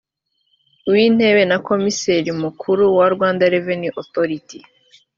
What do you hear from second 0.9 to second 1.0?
w